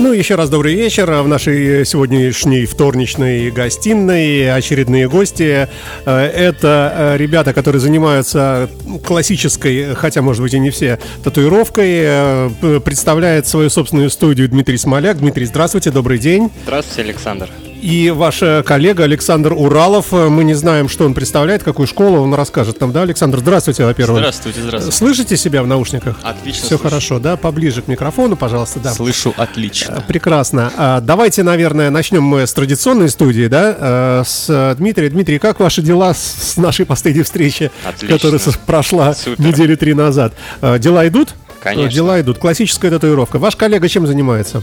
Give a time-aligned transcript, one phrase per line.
[0.00, 1.10] Ну, еще раз добрый вечер.
[1.10, 5.68] В нашей сегодняшней вторничной гостиной очередные гости.
[6.06, 8.70] Э, это э, ребята, которые занимаются
[9.04, 11.90] классической, хотя, может быть, и не все, татуировкой.
[12.00, 15.18] Э, представляет свою собственную студию Дмитрий Смоляк.
[15.18, 16.50] Дмитрий, здравствуйте, добрый день.
[16.64, 17.50] Здравствуйте, Александр.
[17.82, 22.80] И ваш коллега Александр Уралов, мы не знаем, что он представляет, какую школу он расскажет
[22.80, 23.38] нам, да, Александр?
[23.38, 24.18] Здравствуйте, во-первых.
[24.18, 24.96] Здравствуйте, здравствуйте.
[24.96, 26.16] Слышите себя в наушниках?
[26.22, 26.60] Отлично.
[26.60, 26.82] Все слышу.
[26.82, 27.36] хорошо, да?
[27.36, 28.92] Поближе к микрофону, пожалуйста, да.
[28.92, 29.94] Слышу отлично.
[29.98, 30.70] Э, прекрасно.
[30.76, 35.12] А, давайте, наверное, начнем мы с традиционной студии, да, э, с Дмитрием.
[35.12, 38.18] Дмитрий, как ваши дела с нашей последней встречи, Отлично.
[38.18, 39.42] которая прошла Супер.
[39.44, 40.34] недели три назад?
[40.60, 41.30] Э, дела идут?
[41.62, 41.90] Конечно.
[41.90, 42.38] Дела идут.
[42.38, 43.38] Классическая татуировка.
[43.38, 44.62] Ваш коллега чем занимается?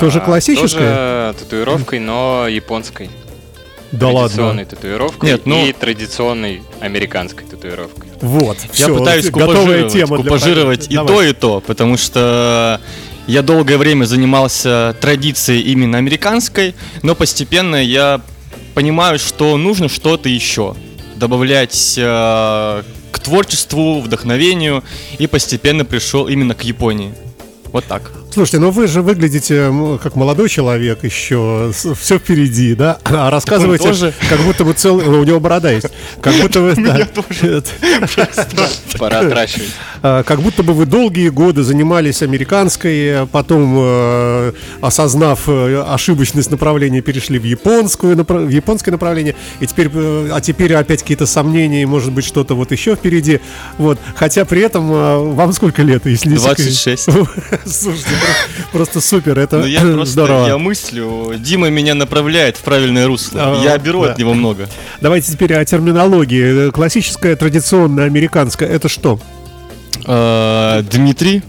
[0.00, 1.32] Тоже А, классическая?
[1.32, 3.10] Тоже татуировкой, но японской.
[3.92, 4.64] Да традиционной ладно.
[4.64, 8.08] татуировкой Нет, ну- и традиционной американской татуировкой.
[8.22, 8.56] Вот.
[8.74, 11.14] Я всё, пытаюсь купажировать, тема для купажировать и Давай.
[11.14, 12.80] то, и то, потому что
[13.26, 18.22] я долгое время занимался традицией именно американской, но постепенно я
[18.74, 20.74] понимаю, что нужно что-то еще
[21.16, 22.82] добавлять э,
[23.12, 24.82] к творчеству, вдохновению,
[25.18, 27.12] и постепенно пришел именно к Японии.
[27.66, 28.10] Вот так.
[28.32, 29.70] Слушайте, ну вы же выглядите
[30.02, 32.98] как молодой человек еще, все впереди, да?
[33.04, 34.14] А рассказываете, тоже.
[34.28, 35.04] как будто бы целый...
[35.06, 35.86] ну, у него борода есть.
[36.20, 36.74] Как будто вы...
[36.76, 38.68] да.
[38.98, 39.68] Пора отращивать.
[40.02, 47.00] А, Как будто бы вы долгие годы занимались американской, потом, э, осознав э, ошибочность направления,
[47.00, 52.12] перешли в японскую, в японское направление, и теперь, э, а теперь опять какие-то сомнения, может
[52.12, 53.40] быть, что-то вот еще впереди.
[53.78, 53.98] Вот.
[54.16, 56.56] Хотя при этом э, вам сколько лет, если не секрет?
[56.56, 57.04] 26.
[57.66, 58.10] Слушайте,
[58.72, 60.46] просто супер, это Ну, я здорово.
[60.46, 63.40] я мыслю, Дима меня направляет в правильное русло.
[63.42, 64.12] А, я беру да.
[64.12, 64.68] от него много.
[65.00, 66.70] Давайте теперь о терминологии.
[66.70, 69.18] Классическая, традиционная, американская, это что?
[70.04, 71.42] А, Дмитрий,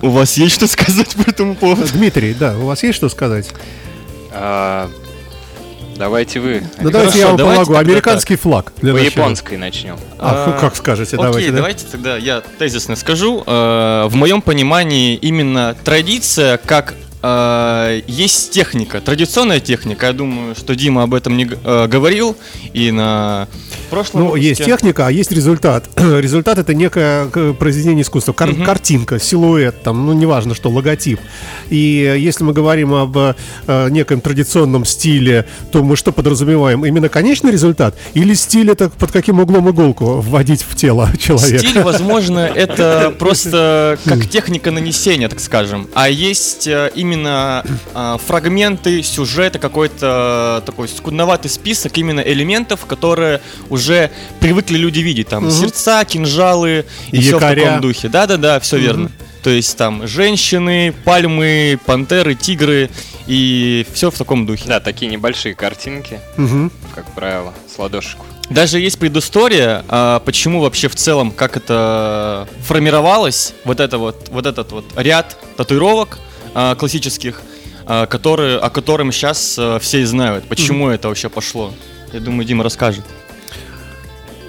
[0.00, 1.86] у вас есть что сказать по этому поводу?
[1.92, 3.50] Дмитрий, да, у вас есть что сказать?
[5.94, 6.62] А, Давайте вы.
[6.80, 7.78] Ну давайте я вам давайте помогу.
[7.80, 8.72] Американский флаг.
[8.80, 9.22] для По начала.
[9.22, 9.96] японской начнем.
[10.18, 11.50] А, фу, как скажете, Окей, давайте.
[11.50, 11.56] да?
[11.56, 13.42] давайте тогда я тезисно скажу.
[13.46, 16.94] Э, В моем понимании именно традиция как
[17.26, 20.06] есть техника, традиционная техника.
[20.06, 22.36] Я думаю, что Дима об этом не э, говорил
[22.72, 23.46] и на
[23.90, 24.48] прошлом Ну, выпуске.
[24.48, 25.88] есть техника, а есть результат.
[25.96, 28.64] результат это некое произведение искусства, кар- Мгм.
[28.64, 31.20] картинка, силуэт, там, ну, неважно что, логотип.
[31.70, 33.34] И э, если мы говорим об э,
[33.90, 36.84] неком традиционном стиле, то мы что подразумеваем?
[36.84, 37.94] Именно конечный результат?
[38.14, 41.58] Или стиль это под каким углом иголку вводить в тело человека?
[41.66, 45.88] Стиль, возможно, это просто как техника нанесения, так скажем.
[45.94, 47.64] А есть э, именно
[47.94, 55.28] э, фрагменты сюжета, какой-то такой скудноватый список именно элементов, которые уже привыкли люди видеть.
[55.28, 55.52] Там Мгм.
[55.52, 58.08] сердца, кинжалы и все в таком духе.
[58.08, 58.84] Да-да-да, все Мгм.
[58.84, 59.10] верно.
[59.42, 62.90] То есть там женщины, пальмы, пантеры, тигры
[63.26, 64.64] и все в таком духе.
[64.66, 66.70] Да, такие небольшие картинки, Мгм.
[66.94, 68.24] как правило, с ладошечку.
[68.50, 74.46] Даже есть предыстория, а, почему вообще в целом, как это формировалось, вот это вот, вот
[74.46, 76.18] этот вот ряд татуировок
[76.54, 77.40] а, классических,
[77.86, 81.72] а, которые, о котором сейчас а, все и знают, почему это вообще пошло.
[82.12, 83.04] Я думаю, Дима расскажет.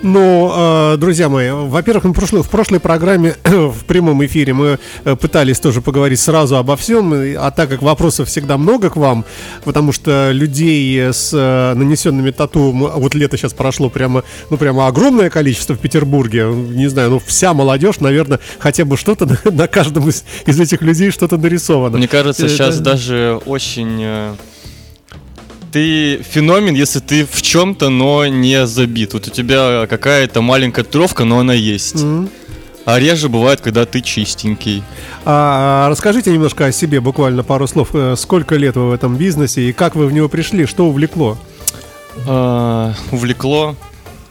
[0.03, 5.16] Ну, э, друзья мои, во-первых, в прошлой, в прошлой программе в прямом эфире мы э,
[5.16, 9.24] пытались тоже поговорить сразу обо всем, а так как вопросов всегда много к вам,
[9.63, 15.30] потому что людей с э, нанесенными тату, вот лето сейчас прошло прямо, ну прямо огромное
[15.30, 20.09] количество в Петербурге, не знаю, ну вся молодежь, наверное, хотя бы что-то на, на каждом
[20.09, 21.97] из, из этих людей что-то нарисовано.
[21.97, 24.36] Мне кажется, сейчас даже очень...
[25.74, 29.14] э, Ты феномен, если ты в чем-то, но не забит.
[29.14, 31.96] Вот у тебя какая-то маленькая татуировка, но она есть.
[31.96, 32.30] Мгм.
[32.86, 34.84] А реже бывает, когда ты чистенький.
[35.24, 37.90] А, расскажите немножко о себе, буквально пару слов.
[37.94, 41.38] Э, Сколько лет вы в этом бизнесе и как вы в него пришли, что увлекло?
[42.28, 43.76] А, увлекло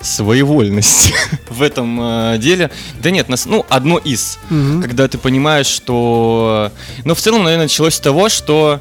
[0.02, 1.14] своевольность
[1.48, 2.70] в этом а, деле.
[3.00, 4.38] Да нет, нас, ну, одно из.
[4.50, 4.82] Мгм.
[4.82, 6.70] Когда ты понимаешь, что...
[7.04, 8.80] Ну, в целом, наверное, началось с того, что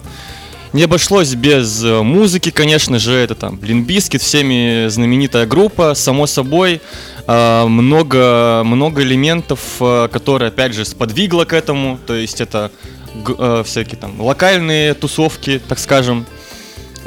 [0.73, 6.81] не обошлось без э, музыки, конечно же, это там Блинбискет, всеми знаменитая группа, само собой,
[7.27, 12.71] а, много, много элементов, а, которые, опять же, сподвигло к этому, то есть это
[13.15, 16.25] э, всякие там локальные тусовки, так скажем,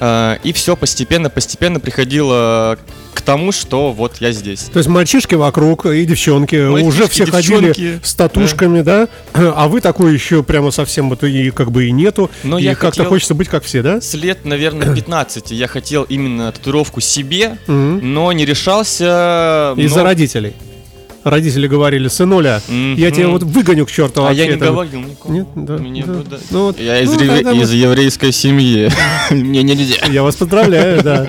[0.00, 2.78] и все постепенно, постепенно приходило
[3.14, 4.62] к тому, что вот я здесь.
[4.72, 9.08] То есть мальчишки вокруг и девчонки Мальчишки, уже все ходили девчонки, с татушками, да.
[9.34, 12.30] А вы такой еще прямо совсем вот и как бы и нету.
[12.42, 14.00] Но и я как-то хотел- хочется быть как все, да?
[14.00, 19.74] С лет, наверное, 15 я хотел именно татуировку себе, но не решался.
[19.76, 20.54] Из-за но- родителей.
[21.24, 24.74] Родители говорили, сынуля, я тебя вот выгоню к черту А я не вообще там».
[24.74, 25.34] говорил никому.
[25.34, 25.46] Нет?
[25.56, 26.12] Да, Мне да.
[26.12, 26.24] бы.
[26.50, 28.90] Ну вот, Я из, ну, тогда мы- из еврейской семьи.
[29.30, 30.06] Мне нельзя.
[30.10, 31.26] Я вас поздравляю, да.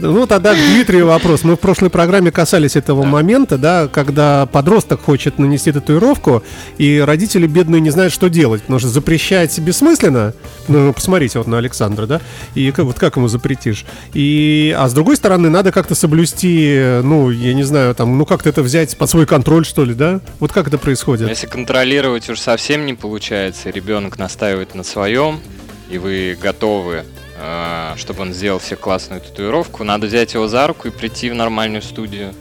[0.00, 1.44] Ну, тогда к Дмитрию вопрос.
[1.44, 6.42] Мы в прошлой программе касались этого момента, да, когда подросток хочет нанести татуировку,
[6.78, 10.34] и родители бедные не знают, что делать, потому что запрещать бессмысленно.
[10.68, 12.20] Ну, посмотрите вот на Александра, да,
[12.54, 13.84] и как, вот как ему запретишь.
[14.12, 18.48] И, а с другой стороны, надо как-то соблюсти, ну, я не знаю, там, ну, как-то
[18.48, 20.20] это взять под свой контроль, что ли, да?
[20.40, 21.28] Вот как это происходит?
[21.28, 25.40] Если контролировать уж совсем не получается, ребенок настаивает на своем,
[25.90, 27.04] и вы готовы,
[27.96, 31.82] чтобы он сделал себе классную татуировку, надо взять его за руку и прийти в нормальную
[31.82, 32.32] студию,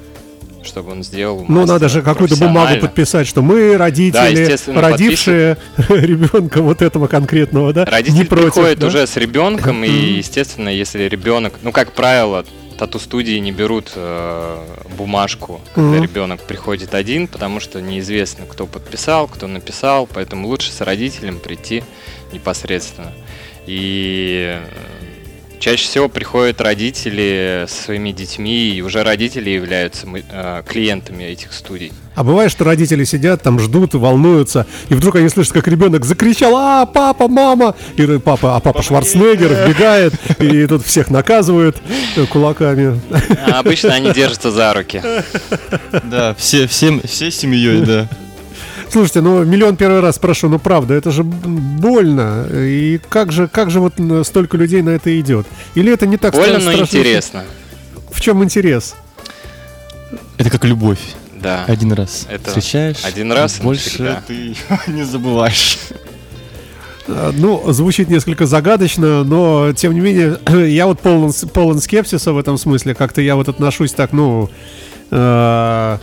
[0.64, 1.46] чтобы он сделал.
[1.48, 5.58] Ну, надо же какую-то бумагу подписать, что мы родители, естественно, родившие
[5.90, 8.54] ребенка вот этого конкретного, да, Родитель не против.
[8.54, 8.88] приходит да?
[8.88, 12.46] уже с ребенком, и, естественно, если ребенок, ну, как правило,
[12.78, 14.58] тату-студии не берут э,
[14.98, 16.04] бумажку, когда Мгм.
[16.04, 21.84] ребенок приходит один, потому что неизвестно, кто подписал, кто написал, поэтому лучше с родителем прийти
[22.32, 23.12] непосредственно.
[23.66, 24.66] И э,
[25.64, 31.94] чаще всего приходят родители со своими детьми, и уже родители являются э, клиентами этих студий.
[32.16, 36.58] А бывает, что родители сидят там, ждут, волнуются, и вдруг они слышат, как ребенок закричал,
[36.58, 41.78] а, папа, мама, и папа, а папа Шварценеггер вбегает, и тут всех наказывают
[42.18, 43.00] э, кулаками.
[43.48, 45.02] А обычно они держатся за руки.
[46.04, 48.10] Да, все, всем, всей семьей, да.
[48.94, 52.46] Слушайте, ну миллион первый раз прошу, ну правда, это же больно.
[52.52, 53.94] И как же, как же вот
[54.24, 55.48] столько людей на это идет?
[55.74, 56.98] Или это не так Больно, стра- но страшно?
[56.98, 57.44] интересно.
[58.12, 58.94] В чем интерес?
[60.38, 61.00] Это как любовь.
[61.42, 61.66] Да.
[61.66, 64.56] Один раз Это встречаешь, один раз и больше ты
[64.92, 65.80] не забываешь.
[67.08, 70.38] А, Ну, звучит несколько загадочно, но тем не менее,
[70.70, 72.94] я вот полон, полон скепсиса в этом смысле.
[72.94, 74.52] Как-то я вот отношусь так, ну,
[75.10, 75.98] э,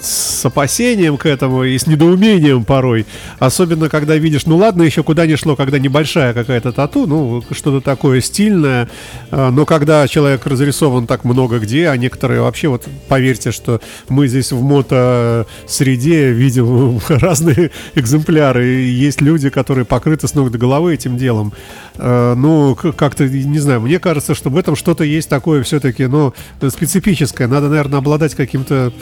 [0.00, 3.06] с опасением к этому и с недоумением порой.
[3.38, 7.80] Особенно, когда видишь, ну ладно, еще куда ни шло, когда небольшая какая-то тату, ну, что-то
[7.80, 8.88] такое стильное.
[9.30, 14.28] А, Но когда человек разрисован так много где, а некоторые вообще, вот поверьте, что мы
[14.28, 18.66] здесь в мото-среде видим разные экземпляры.
[18.66, 21.52] И есть люди, которые покрыты с ног до головы этим делом.
[21.96, 26.34] Э, Ну, как-то, не знаю, мне кажется, что в этом что-то есть такое все-таки, ну,
[26.68, 27.48] специфическое.
[27.48, 28.92] Надо, наверное, обладать каким-то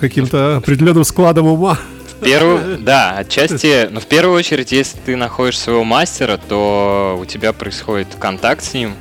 [0.00, 1.78] каким-то определенным складом ума.
[2.22, 7.52] Первую, да, отчасти, но в первую очередь, если ты находишь своего мастера, то у тебя
[7.52, 8.94] происходит контакт с ним,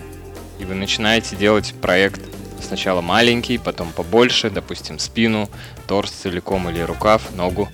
[0.59, 2.21] и вы начинаете делать проект
[2.61, 5.49] сначала маленький, потом побольше, допустим, спину,
[5.87, 7.69] торс целиком или рукав, ногу.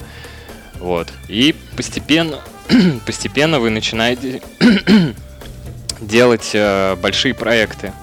[0.79, 1.07] Вот.
[1.27, 2.39] И постепенно,
[3.06, 4.41] постепенно вы начинаете
[6.01, 7.94] делать э, большие проекты.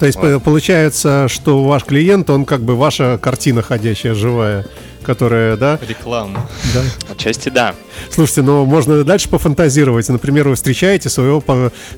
[0.00, 4.64] То есть по- получается, что ваш клиент, он как бы ваша картина ходящая, живая,
[5.02, 6.48] которая, да, Реклама.
[6.74, 6.82] да.
[7.10, 7.74] Отчасти да.
[8.10, 10.08] Слушайте, ну можно дальше пофантазировать.
[10.08, 11.42] Например, вы встречаете своего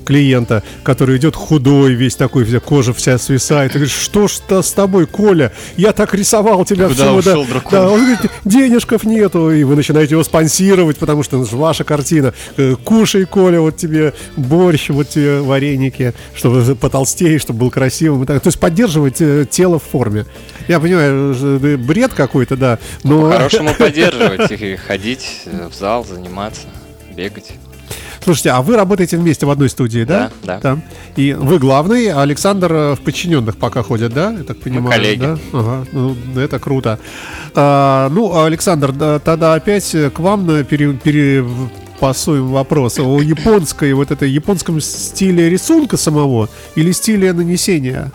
[0.05, 3.71] клиента, который идет худой, весь такой, вся кожа вся свисает.
[3.71, 5.51] И говоришь, что ж то с тобой, Коля?
[5.77, 7.31] Я так рисовал тебя Куда всего, да».
[7.31, 7.71] ушел дракон?
[7.71, 11.83] Да, он говорит, денежков нету, и вы начинаете его спонсировать, потому что это же ваша
[11.83, 12.33] картина.
[12.57, 18.23] Э, Кушай, Коля, вот тебе борщ, вот тебе вареники, чтобы потолстее, чтобы был красивым.
[18.23, 18.41] и так.
[18.41, 20.25] То есть поддерживать э, тело в форме.
[20.67, 22.79] Я понимаю, э, бред какой-то, да.
[23.03, 23.29] Но...
[23.29, 26.67] По-хорошему поддерживать и ходить э, в зал, заниматься,
[27.15, 27.53] бегать.
[28.23, 30.31] Слушайте, а вы работаете вместе в одной студии, да?
[30.43, 30.79] Да, да.
[31.17, 34.31] И вы главный, а Александр э, в подчиненных пока ходит, да?
[34.31, 34.91] Я так понимаю.
[34.91, 35.21] коллеги.
[35.21, 35.37] Да?
[35.51, 36.99] Ага, ну, это круто.
[37.53, 43.91] А, ну, Александр, да, тогда опять э, к вам на пере, перепасуем вопрос о японской,
[43.91, 48.11] вот этой японском стиле рисунка самого или стиле нанесения?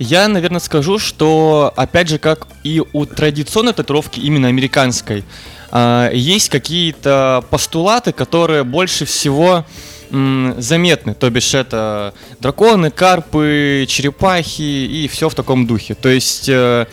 [0.00, 5.24] Я, наверное, скажу, что, опять же, как и у традиционной татуировки, именно американской,
[5.70, 9.66] а, есть какие-то постулаты, которые больше всего
[10.10, 11.14] заметны.
[11.14, 15.94] То бишь это драконы, карпы, черепахи и все в таком духе.
[15.94, 16.86] То есть э,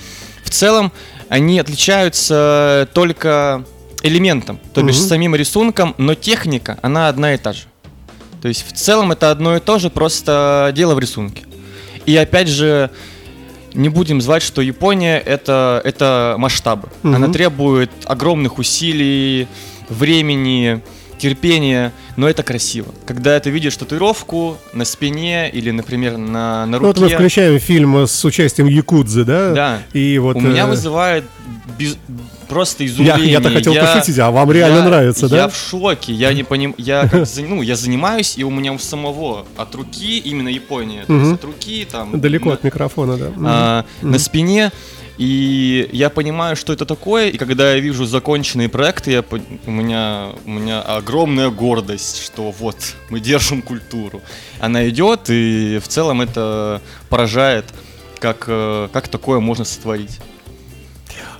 [0.43, 0.91] в целом
[1.27, 3.65] они отличаются только
[4.03, 7.63] элементом, то бишь самим рисунком, но техника, она одна и та же.
[8.39, 11.46] То есть в целом это одно и то же, просто дело в рисунке.
[12.07, 12.89] И опять же,
[13.73, 16.89] не будем звать, что Япония это, это масштабы.
[17.03, 17.15] Мгм.
[17.15, 19.47] Она требует огромных усилий,
[19.89, 20.81] времени,
[21.19, 22.93] терпения, но это красиво.
[23.05, 27.59] Когда ты видишь татуировку на спине или, например, на, на Ну, вот мы руке, включаем
[27.59, 29.53] фильм с участием Якудзы, да?
[29.53, 31.25] да, И вот, у меня э, вызывает
[31.77, 31.97] без-
[32.47, 33.31] просто я, изумление.
[33.31, 35.47] я-то хотел Я- пошутить, а вам реально я- нравится, Я да?
[35.49, 39.45] в шоке, я не понимаю, я как ну, я занимаюсь, и у меня у самого
[39.57, 42.19] от руки, именно Япония, то есть от руки там...
[42.19, 43.31] Далеко на- от микрофона, да.
[43.45, 44.71] А, на спине
[45.19, 49.23] И я понимаю, что это такое, и когда я вижу законченные проекты, я,
[49.65, 52.77] у, меня, у меня огромная гордость, что вот,
[53.09, 54.21] мы держим культуру.
[54.59, 57.65] Она идет, и в целом это поражает,
[58.19, 60.19] как, э, как такое можно сотворить.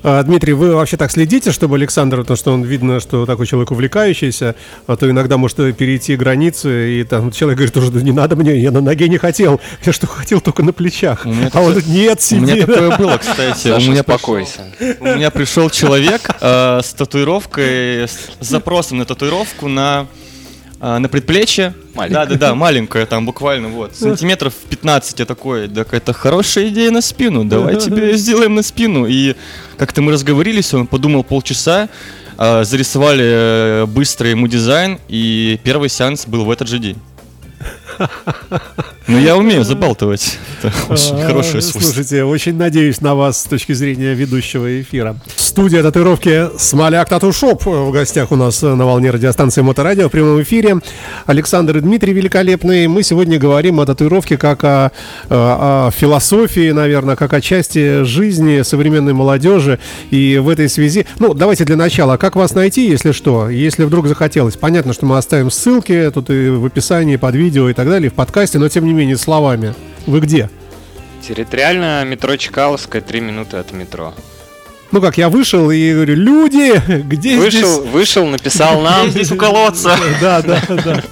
[0.03, 3.71] А, Дмитрий, вы вообще так следите, чтобы Александр, потому что он видно, что такой человек
[3.71, 8.57] увлекающийся, а то иногда может перейти границы, и там человек говорит, уже не надо мне,
[8.59, 11.25] я на ноге не хотел, я что хотел только на плечах.
[11.25, 12.39] А он говорит, нет, сиди.
[12.39, 13.69] У меня такое было, кстати.
[13.69, 14.65] у меня успокойся.
[14.99, 20.07] У меня пришел человек э, с татуировкой, с запросом на татуировку на
[20.79, 21.73] а, на предплечье.
[21.95, 22.25] Маленькая.
[22.25, 26.91] Да, да, да, маленькая, там буквально вот, сантиметров 15 я такой, так это хорошая идея
[26.91, 29.07] на спину, давай тебе сделаем на спину.
[29.07, 29.35] И
[29.77, 31.89] как-то мы разговорились, он подумал полчаса,
[32.37, 36.97] а, зарисовали э, быстро ему дизайн, и первый сеанс был в этот же день.
[39.07, 40.37] Ну, я умею забалтывать.
[40.59, 41.79] Это очень а, хорошее свойство.
[41.79, 45.15] Слушайте, очень надеюсь на вас с точки зрения ведущего эфира.
[45.37, 50.41] Студия татуировки Смоляк Тату Шоп в гостях у нас на волне радиостанции Моторадио в прямом
[50.41, 50.81] эфире.
[51.25, 52.89] Александр и Дмитрий великолепные.
[52.89, 54.91] Мы сегодня говорим о татуировке как о,
[55.29, 59.79] о, о философии, наверное, как о части жизни современной молодежи.
[60.11, 64.07] И в этой связи, ну, давайте для начала, как вас найти, если что, если вдруг
[64.07, 64.57] захотелось.
[64.57, 68.13] Понятно, что мы оставим ссылки тут и в описании под видео и так далее, в
[68.13, 69.73] подкасте, но тем не менее словами.
[70.05, 70.49] Вы где?
[71.27, 74.13] Территориально метро Чкаловская, три минуты от метро.
[74.91, 77.91] Ну как, я вышел и говорю, люди, где вышел, здесь?
[77.91, 79.09] Вышел, написал нам.
[79.11, 79.97] Здесь у колодца.
[80.21, 81.03] Да, да, да.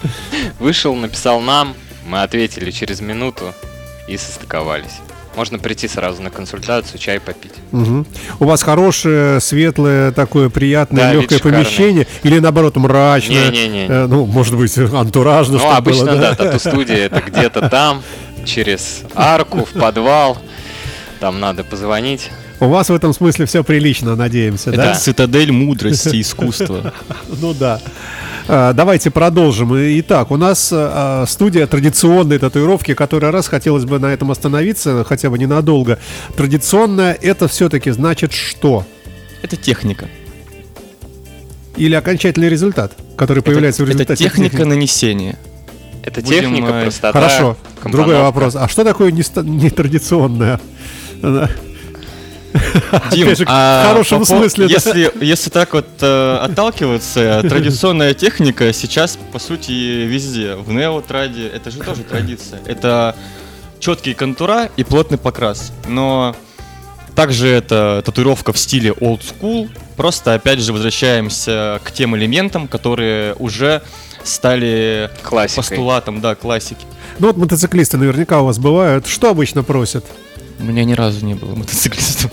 [0.60, 1.76] Вышел, написал нам,
[2.08, 3.54] мы ответили через минуту
[4.08, 5.02] и состыковались.
[5.36, 7.54] Можно прийти сразу на консультацию, чай попить.
[7.72, 8.06] Угу.
[8.40, 13.52] У вас хорошее, светлое, такое приятное, да, легкое помещение, или наоборот мрачное?
[13.52, 13.88] Не-не-не.
[13.88, 15.58] Э, ну, может быть, антуражно.
[15.58, 18.02] Ну, обычно, было, да, да тату-студия это где-то там,
[18.46, 20.38] через арку, в подвал.
[21.20, 22.30] Там надо позвонить.
[22.60, 24.92] У вас в этом смысле все прилично, надеемся, это да?
[24.92, 26.94] Это цитадель мудрости, искусства.
[27.28, 27.82] Ну да.
[28.48, 29.74] А, давайте продолжим.
[29.74, 35.30] Итак, у нас а, студия традиционной татуировки, который раз хотелось бы на этом остановиться, хотя
[35.30, 36.00] бы ненадолго.
[36.36, 38.86] Традиционная это все-таки значит что?
[39.42, 40.08] Это техника.
[41.76, 44.70] Или окончательный результат, который это, появляется в результате Это техника техники.
[44.70, 45.40] нанесения.
[46.04, 47.12] Это Будем, техника, э, простота.
[47.14, 47.58] Хорошо.
[47.84, 48.56] Другой вопрос.
[48.56, 50.60] А что такое нетрадиционное?
[53.12, 54.68] Дим, же, а в хорошем по, смысле.
[54.68, 55.26] Если, да.
[55.26, 60.56] если так вот э, отталкиваться, традиционная техника сейчас, по сути, везде.
[60.56, 62.60] В неотраде это же тоже традиция.
[62.66, 63.16] Это
[63.80, 65.72] четкие контура и плотный покрас.
[65.88, 66.36] Но
[67.16, 69.70] также это татуировка в стиле old school.
[69.96, 73.82] Просто, опять же, возвращаемся к тем элементам, которые уже
[74.24, 75.64] стали Классикой.
[75.64, 76.86] постулатом, да, классики.
[77.20, 79.08] Ну вот мотоциклисты наверняка у вас бывают.
[79.08, 80.06] Что обычно просят?
[80.60, 82.32] У меня ни разу не было мотоциклистом.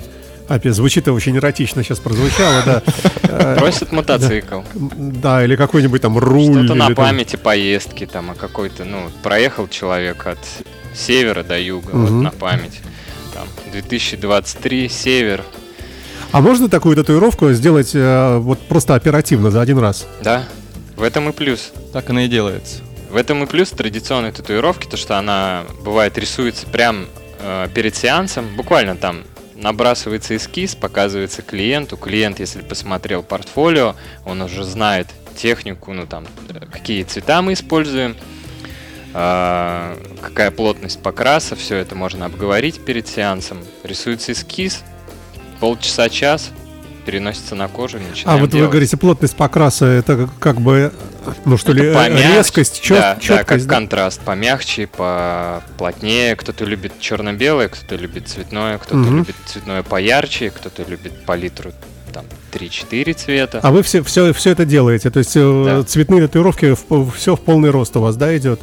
[0.52, 3.54] Опять звучит очень эротично сейчас прозвучало, да.
[3.58, 4.60] Просят мотоцикл.
[4.74, 6.66] Да, или какой-нибудь там руль.
[6.66, 10.38] Что-то на памяти поездки, там, а какой-то, ну, проехал человек от
[10.94, 12.82] севера до юга, вот на память.
[13.32, 15.42] Там, 2023, север.
[16.32, 20.06] А можно такую татуировку сделать э, вот просто оперативно за один раз?
[20.22, 20.44] Да,
[20.96, 21.72] в этом и плюс.
[21.94, 22.82] Так она и делается.
[23.10, 27.06] В этом и плюс традиционной татуировки, то что она бывает рисуется прям
[27.40, 29.22] э, перед сеансом, буквально там
[29.62, 31.96] набрасывается эскиз, показывается клиенту.
[31.96, 36.26] Клиент, если посмотрел портфолио, он уже знает технику, ну там,
[36.70, 38.16] какие цвета мы используем,
[39.14, 43.58] э, какая плотность покраса, все это можно обговорить перед сеансом.
[43.82, 44.82] Рисуется эскиз,
[45.60, 46.50] полчаса-час,
[47.04, 47.98] переносится на кожу.
[48.24, 48.66] А вот делать.
[48.66, 50.92] вы говорите, плотность покраса, это как бы,
[51.44, 53.38] ну что это ли, помягче, резкость, чет, да, четкость?
[53.38, 53.74] Да, как да?
[53.74, 56.36] контраст, помягче, поплотнее.
[56.36, 59.16] Кто-то любит черно-белое, кто-то любит цветное, кто-то угу.
[59.16, 61.72] любит цветное поярче, кто-то любит палитру
[62.12, 63.60] там 3-4 цвета.
[63.62, 65.10] А вы все, все, все это делаете?
[65.10, 65.82] То есть э, да.
[65.82, 66.76] цветные татуировки,
[67.16, 68.60] все в полный рост у вас, да, идет?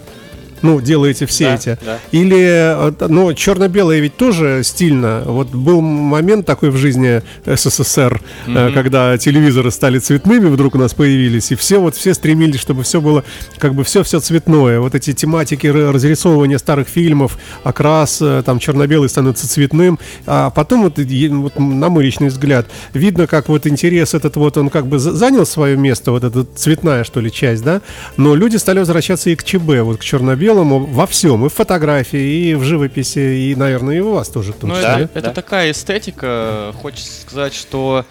[0.61, 1.77] Ну, делаете все да, эти.
[1.83, 1.99] Да.
[2.11, 5.23] Или, э, ну, черно-белое ведь тоже стильно.
[5.25, 8.73] Вот был момент такой в жизни СССР, mm-hmm.
[8.73, 13.01] когда телевизоры стали цветными, вдруг у нас появились, и все вот все стремились, чтобы все
[13.01, 13.23] было
[13.57, 14.79] как бы все-все цветное.
[14.79, 19.99] Вот эти тематики разрисовывания старых фильмов, окрас, э, там, черно-белый становится цветным.
[20.25, 24.69] А потом, вот, вот на мой личный взгляд, видно, как вот интерес этот вот, он
[24.69, 27.81] как бы занял свое место, вот эта цветная, что ли, часть, да,
[28.17, 31.53] но люди стали возвращаться и к ЧБ, вот к черно-белому белому во всем, и в
[31.53, 34.53] фотографии, и в живописи, и, наверное, и у вас тоже.
[34.61, 35.19] Ну, это, да?
[35.19, 36.73] это такая эстетика.
[36.81, 38.03] Хочется сказать, что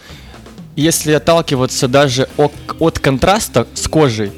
[0.77, 4.31] если отталкиваться даже от, от контраста с кожей,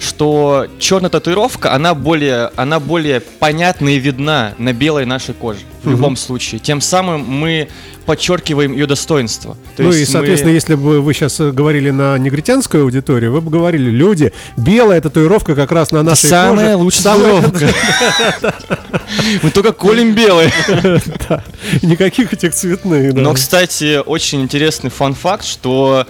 [0.00, 5.60] что черная татуировка, она более, она более понятна и видна на белой нашей коже.
[5.84, 6.58] В любом случае.
[6.58, 7.68] Тем самым мы
[8.06, 9.56] подчеркиваем ее достоинство.
[9.76, 10.54] То ну есть и, соответственно, мы...
[10.54, 15.72] если бы вы сейчас говорили на негритянскую аудиторию, вы бы говорили, люди, белая татуировка как
[15.72, 16.76] раз на нашей Самая коже.
[16.84, 18.54] лучшая Самая- татуировка.
[19.42, 20.52] Мы только колем белые.
[21.82, 23.14] Никаких этих цветных.
[23.14, 23.20] да.
[23.22, 26.06] Но, кстати, очень интересный фан-факт, что...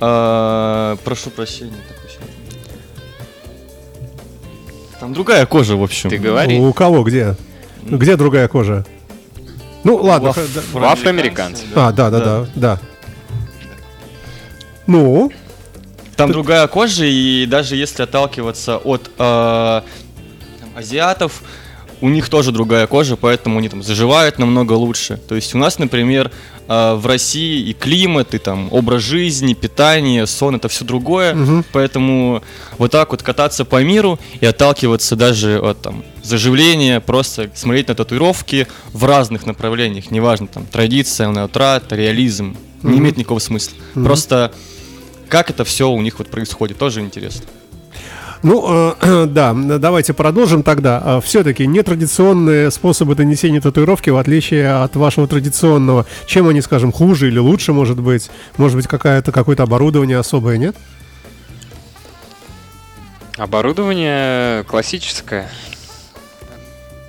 [0.00, 1.72] э, Прошу прощения.
[5.00, 6.10] Там другая кожа, в общем.
[6.10, 6.60] Ты говори.
[6.60, 7.34] У кого, где?
[7.82, 8.86] Где другая кожа?
[9.84, 10.32] Ну, ладно.
[10.34, 10.78] Да.
[10.78, 11.66] У афроамериканцев.
[11.74, 12.78] А, да, да, да, да.
[14.86, 15.32] Ну,
[16.16, 19.82] Там другая кожа, и даже если отталкиваться от э,
[20.76, 21.42] азиатов,
[22.02, 25.18] у них тоже другая кожа, поэтому они там заживают намного лучше.
[25.28, 26.30] То есть у нас, например,
[26.68, 31.32] э, в России и климат, и там образ жизни, питание, сон это все другое.
[31.34, 31.64] Мгм.
[31.72, 32.42] Поэтому
[32.76, 37.94] вот так вот кататься по миру и отталкиваться даже от там заживления, просто смотреть на
[37.94, 42.98] татуировки в разных направлениях, неважно там традиция, неотрат, реализм, не Мгм.
[42.98, 43.76] имеет никакого смысла.
[43.94, 44.04] Мгм.
[44.04, 44.52] Просто
[45.28, 47.44] как это все у них вот происходит, тоже интересно.
[48.42, 51.20] Ну, э, да, давайте продолжим тогда.
[51.20, 57.38] Все-таки нетрадиционные способы нанесения татуировки, в отличие от вашего традиционного, чем они, скажем, хуже или
[57.38, 58.30] лучше, может быть?
[58.56, 60.76] Может быть, какая-то, какое-то оборудование особое, нет?
[63.36, 65.48] Оборудование классическое.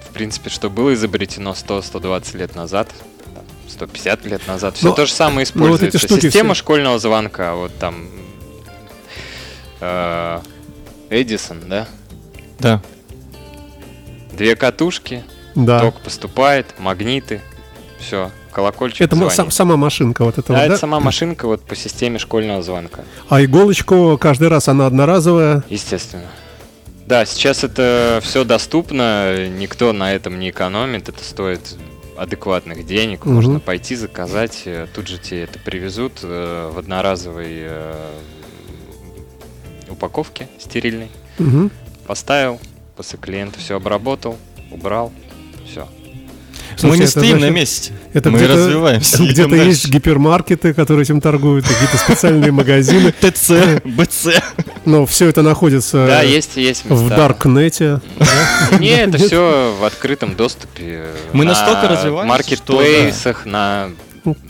[0.09, 2.89] В принципе, что было изобретено 100-120 лет назад,
[3.33, 4.77] там, 150 лет назад.
[4.77, 6.21] Все Но- то же самое ну, вот используется.
[6.21, 8.07] Система все- школьного звонка, вот там
[9.81, 10.39] э,
[11.21, 11.87] Эдисон, да?
[12.59, 12.81] Да.
[14.31, 15.23] Две катушки,
[15.55, 15.79] Да.
[15.79, 17.41] ток поступает, магниты,
[17.99, 19.33] все, колокольчик Это звонит.
[19.33, 20.77] сам- сама машинка вот эта Да, вот, это да?
[20.77, 23.03] сама машинка вот по системе школьного звонка.
[23.29, 25.63] А иголочку каждый раз она одноразовая.
[25.69, 26.25] Естественно.
[27.05, 31.75] Да, сейчас это все доступно, никто на этом не экономит, это стоит
[32.17, 33.35] адекватных денег, Мгм.
[33.35, 37.95] можно пойти заказать, э, тут же тебе это привезут э, в одноразовой э,
[40.03, 41.09] упаковке стерильной.
[41.39, 41.71] Мгм.
[42.05, 42.59] Поставил,
[42.97, 44.37] после клиента все обработал,
[44.71, 45.13] убрал,
[45.69, 45.87] все.
[46.71, 47.93] Мы Слушай, не стоим на значит- месте.
[48.13, 49.23] Это Мы где-то- развиваемся.
[49.23, 53.11] Где-то есть гипермаркеты, которые этим торгуют, какие-то специальные магазины.
[53.21, 54.41] ТЦ, БЦ.
[54.83, 57.07] Но все это находится Да, есть, есть в.
[57.09, 58.01] Даркнете.
[58.79, 61.05] Не, это все в открытом доступе.
[61.31, 63.89] Мы на настолько развиваемся, маркетплейсах, на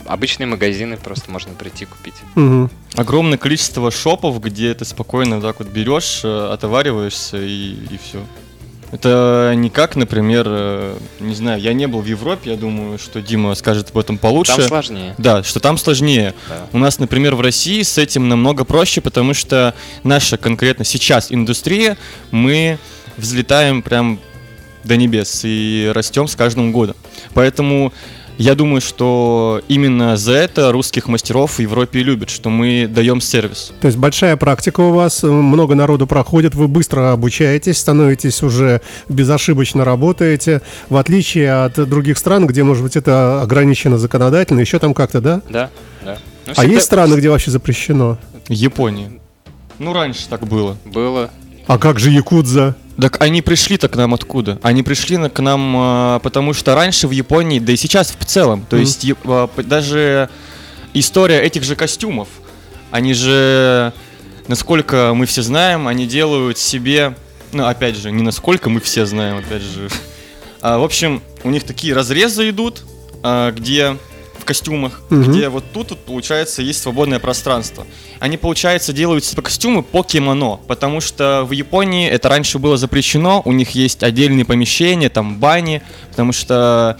[0.06, 2.14] обычные магазины просто можно прийти купить.
[2.34, 2.70] Мгм.
[2.94, 8.22] Огромное количество шопов, где ты спокойно вот так вот берешь, э, отовариваешься и, все.
[8.92, 13.20] Это не как, например, э, не знаю, я не был в Европе, я думаю, что
[13.20, 14.56] Дима скажет об этом получше.
[14.56, 15.14] Там сложнее.
[15.18, 16.32] Да, что там сложнее.
[16.48, 16.66] да.
[16.72, 21.96] У нас, например, в России с этим намного проще, потому что наша конкретно сейчас индустрия,
[22.30, 22.78] мы
[23.16, 24.20] взлетаем прям
[24.84, 26.94] до небес и растем с каждым годом.
[27.32, 27.92] Поэтому
[28.38, 33.20] я думаю, что именно за это русских мастеров в Европе и любят, что мы даем
[33.20, 33.72] сервис.
[33.80, 39.84] То есть большая практика у вас, много народу проходит, вы быстро обучаетесь, становитесь уже безошибочно
[39.84, 45.20] работаете, в отличие от других стран, где, может быть, это ограничено законодательно, еще там как-то,
[45.20, 45.42] да?
[45.48, 45.70] Да,
[46.04, 46.18] да.
[46.46, 48.18] Ну, А всегда есть страны, где вообще запрещено?
[48.48, 49.12] Япония.
[49.78, 50.76] Ну, раньше так было.
[50.84, 51.30] Было.
[51.66, 52.76] А как же Якудза?
[53.00, 54.58] Так они пришли-то к нам откуда?
[54.62, 58.64] Они пришли к нам, а, потому что раньше в Японии, да и сейчас в целом,
[58.68, 58.84] то Мгм.
[58.84, 60.28] есть а, даже
[60.92, 62.28] история этих же костюмов,
[62.90, 63.92] они же,
[64.46, 67.16] насколько мы все знаем, они делают себе,
[67.52, 69.88] ну опять же, не насколько мы все знаем, опять же,
[70.60, 72.84] А, в общем, у них такие разрезы идут,
[73.22, 73.98] а, где
[74.44, 75.32] в костюмах, Мгм.
[75.32, 77.86] где вот тут вот, получается есть свободное пространство.
[78.20, 83.52] Они, получается, делают костюмы по кимоно, потому что в Японии это раньше было запрещено, у
[83.52, 85.80] них есть отдельные помещения, там бани,
[86.10, 86.98] потому что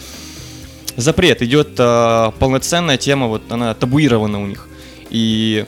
[0.97, 4.69] запрет идет а, полноценная тема, вот она табуирована у них.
[5.11, 5.67] И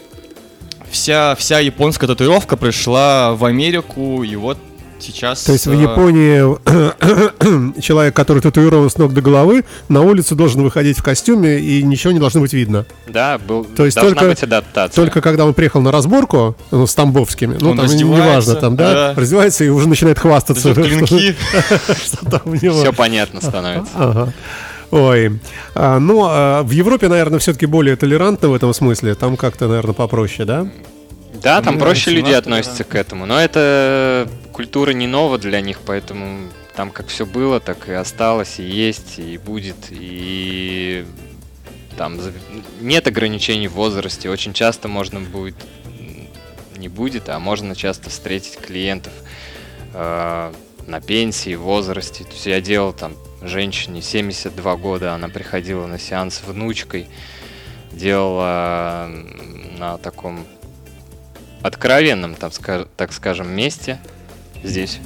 [0.91, 4.57] вся, вся японская татуировка пришла в Америку, и вот
[4.99, 5.45] сейчас...
[5.45, 6.41] То есть в а, Японии
[7.81, 12.13] человек, который татуирован с ног до головы, на улицу должен выходить в костюме и ничего
[12.13, 12.87] не должно быть видно.
[13.07, 14.95] Да, был, То есть должна только- быть адаптация.
[14.95, 18.77] Только когда он приехал на разборку ну, с Тамбовскими, ну Он там раздевается, неважно, там,
[18.77, 19.15] да, да.
[19.21, 20.75] раздевается и уже начинает хвастаться.
[20.75, 21.37] клинки.
[22.05, 22.81] что там у него.
[22.81, 23.93] Все понятно становится.
[23.95, 24.33] Ага.
[24.91, 25.41] Ой,
[25.75, 29.15] а, ну а в Европе, наверное, все-таки более толерантно в этом смысле.
[29.15, 30.69] Там как-то, наверное, попроще, да?
[31.43, 33.27] Да, там Ну, проще люди относятся к этому.
[33.27, 38.59] Но это культура не нова для них, поэтому там как все было, так и осталось,
[38.59, 39.77] и есть, и будет.
[39.91, 41.05] И
[41.99, 42.19] там
[42.81, 44.31] нет ограничений в возрасте.
[44.31, 45.57] Очень часто можно будет
[46.79, 49.13] не будет, а можно часто встретить клиентов
[49.93, 50.53] э,
[50.87, 52.25] на пенсии, в возрасте.
[52.25, 57.09] То есть я делал там женщине 72 года, она приходила на сеанс внучкой,
[57.93, 59.11] делала
[59.79, 60.47] на таком
[61.61, 62.53] откровенном, так,
[62.97, 63.99] так скажем, месте
[64.67, 64.99] здесь.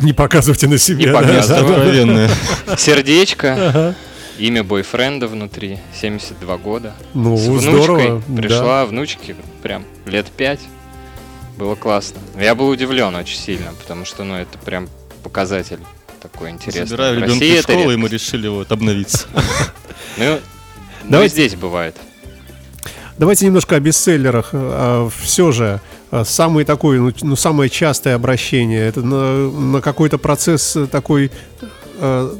[0.00, 1.06] Не показывайте на себе.
[1.06, 1.38] Не да?
[1.40, 2.30] Откровенное.
[2.78, 3.94] Сердечко.
[4.38, 6.94] Имя бойфренда внутри, 72 года.
[7.14, 8.22] Ну, С внучкой здорово.
[8.36, 8.86] пришла да.
[8.86, 10.60] внучке прям лет 5.
[11.56, 12.18] Было классно.
[12.36, 14.88] Я был удивлен очень сильно, потому что, ну, это прям
[15.22, 15.78] показатель
[16.20, 16.86] такой интересный.
[16.86, 19.26] Забираю ребенка из школы, и мы решили вот обновиться.
[20.16, 21.96] Ну, ну и Давайте- здесь бывает.
[23.18, 24.52] Давайте немножко о бестселлерах.
[25.22, 30.76] Все же, а, самый такой, ну, ну, самое частое обращение, это на, на какой-то процесс
[30.76, 31.30] э, такой
[31.98, 32.30] э,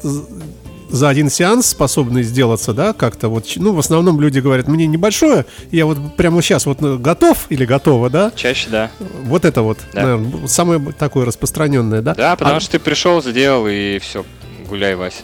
[0.90, 5.44] за один сеанс способный сделаться, да, как-то вот, ну, в основном люди говорят, мне небольшое,
[5.72, 8.90] я вот прямо сейчас вот ну, готов или готова, да, Чаще, да.
[9.24, 10.02] вот это вот, Да.
[10.02, 12.14] наверное, самое такое распространенное, да.
[12.14, 14.24] Да, потому А- что ты пришел, сделал, и все,
[14.68, 15.22] гуляй, Вася.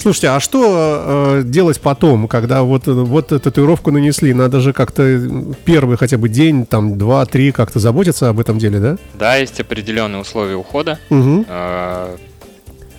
[0.00, 4.32] Слушайте, а что э, делать потом, когда вот, э, вот татуировку нанесли?
[4.32, 5.20] Надо же как-то э,
[5.66, 8.96] первый хотя бы день, там, два, три, как-то заботиться об этом деле, да?
[9.18, 10.98] Да, есть определенные условия ухода.
[11.10, 11.44] Угу.
[11.46, 12.16] э,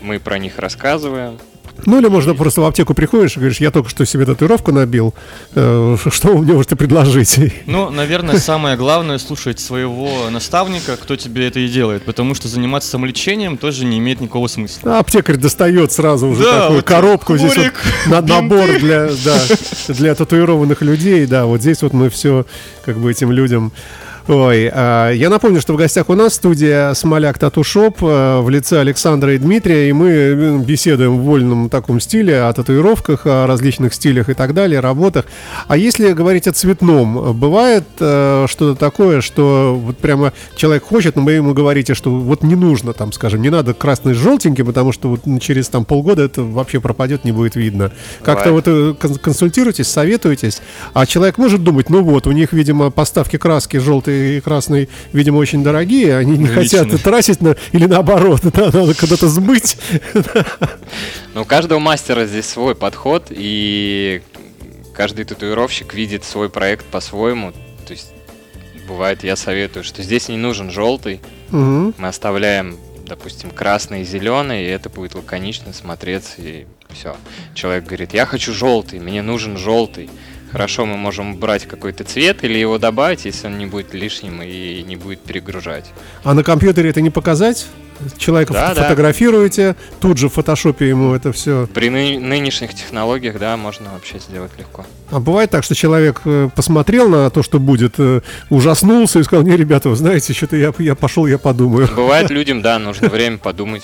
[0.03, 1.39] Мы про них рассказываем.
[1.86, 5.13] Ну или можно просто в аптеку приходишь и говоришь, я только что себе татуировку набил,
[5.55, 7.39] э, что вы мне можете предложить?
[7.65, 12.89] Ну, наверное, самое главное слушать своего наставника, кто тебе это и делает, потому что заниматься
[12.89, 14.97] самолечением тоже не имеет никакого смысла.
[14.97, 17.73] А аптекарь достает сразу уже Да, такую вот коробку, здесь курик,
[18.07, 19.39] вот на- набор для, да,
[19.88, 22.45] для татуированных людей, да, вот здесь вот мы все
[22.86, 23.71] как бы этим людям...
[24.27, 28.49] Ой, а, я напомню, что в гостях у нас студия Смоляк Тату Шоп э, в
[28.49, 33.95] лице Александра и Дмитрия, и мы беседуем в вольном таком стиле о татуировках, о различных
[33.95, 35.25] стилях и так далее, работах.
[35.67, 41.23] А если говорить о цветном, бывает э, что-то такое, что вот прямо человек хочет, но
[41.23, 44.91] вы ему говорите, что вот не нужно, там, скажем, не надо красный с желтеньким, потому
[44.91, 47.91] что вот через там полгода это вообще пропадет, не будет видно.
[48.21, 50.62] Как-то вот э, кон- консультируетесь, советуетесь,
[50.93, 53.77] а человек может думать, ну вот, у них, видимо, поставки краски
[54.12, 56.80] желтой и красной, видимо, очень дорогие, они не Лично.
[56.86, 59.78] хотят тратить на, или наоборот, да, надо когда-то сбыть.
[61.34, 64.21] Но у каждого мастера здесь свой подход, и
[64.93, 67.52] каждый татуировщик видит свой проект по-своему.
[67.86, 68.12] То есть
[68.88, 71.93] бывает, я советую, что здесь не нужен желтый, Мгм.
[71.97, 77.15] мы оставляем, допустим, красный и зеленый, и это будет лаконично смотреться, и все.
[77.54, 80.10] Человек говорит, я хочу желтый, мне нужен желтый.
[80.51, 84.83] Хорошо, мы можем убрать какой-то цвет или его добавить, если он не будет лишним и
[84.85, 85.85] не будет перегружать.
[86.23, 87.67] А на компьютере это не показать?
[88.17, 88.83] Человека Да, фото- да.
[88.89, 91.67] фотографируете, тут же в фотошопе ему это все.
[91.71, 94.85] При ны- нынешних технологиях, да, можно вообще сделать легко.
[95.11, 99.45] А бывает так, что человек э, посмотрел на то, что будет, э, ужаснулся и сказал,
[99.45, 101.87] не, ребята, вы знаете, что-то я, я пошел, я подумаю.
[101.95, 103.83] Бывает людям, да, нужно время подумать.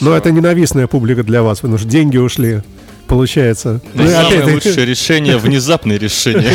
[0.00, 2.62] Но это ненавистная публика для вас, потому что деньги ушли,
[3.08, 3.80] получается.
[3.94, 6.52] Да, Ну самое опять- лучшее решение– внезапное решение.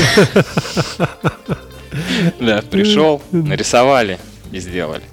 [2.40, 4.18] Да, пришел, нарисовали
[4.52, 5.04] и сделали.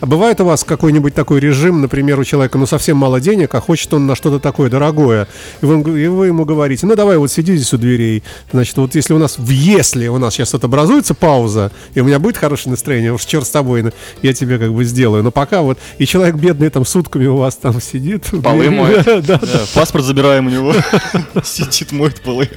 [0.00, 3.60] А бывает у вас какой-нибудь такой режим, например, у человека, ну, совсем мало денег, а
[3.60, 5.28] хочет он на что-то такое дорогое,
[5.60, 8.94] и вы, и вы ему говорите, ну, давай вот сиди здесь у дверей, значит, вот
[8.94, 12.38] если у нас, в если у нас сейчас вот образуется пауза, и у меня будет
[12.38, 16.06] хорошее настроение, уж черт с тобой, я тебе как бы сделаю, но пока вот, и
[16.06, 18.24] человек бедный там сутками у вас там сидит.
[18.42, 19.04] Полы моет.
[19.04, 19.38] Да, да.
[19.38, 20.74] Да, паспорт забираем у него.
[21.44, 22.48] Сидит, моет полы.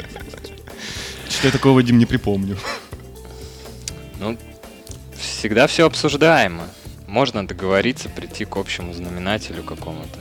[1.30, 2.58] Что я такого, Вадим, не припомню.
[4.20, 4.38] Ну,
[5.18, 6.64] всегда все обсуждаемо.
[7.14, 10.18] Можно договориться, прийти к общему знаменателю какому-то.